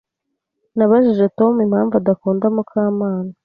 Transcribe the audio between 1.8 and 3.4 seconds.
adakunda Mukamana.